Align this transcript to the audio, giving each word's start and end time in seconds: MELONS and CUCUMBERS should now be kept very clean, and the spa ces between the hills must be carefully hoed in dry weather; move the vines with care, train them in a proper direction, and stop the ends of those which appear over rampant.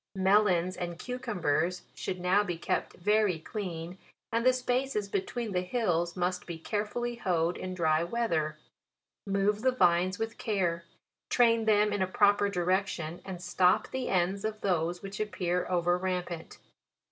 MELONS 0.15 0.77
and 0.77 0.97
CUCUMBERS 0.97 1.83
should 1.93 2.19
now 2.19 2.43
be 2.43 2.57
kept 2.57 2.93
very 2.93 3.37
clean, 3.37 3.99
and 4.33 4.43
the 4.43 4.51
spa 4.51 4.83
ces 4.87 5.07
between 5.07 5.51
the 5.51 5.61
hills 5.61 6.17
must 6.17 6.47
be 6.47 6.57
carefully 6.57 7.17
hoed 7.17 7.55
in 7.55 7.75
dry 7.75 8.03
weather; 8.03 8.57
move 9.27 9.61
the 9.61 9.69
vines 9.71 10.17
with 10.17 10.39
care, 10.39 10.85
train 11.29 11.65
them 11.65 11.93
in 11.93 12.01
a 12.01 12.07
proper 12.07 12.49
direction, 12.49 13.21
and 13.25 13.43
stop 13.43 13.91
the 13.91 14.09
ends 14.09 14.43
of 14.43 14.61
those 14.61 15.03
which 15.03 15.19
appear 15.19 15.67
over 15.69 15.99
rampant. 15.99 16.57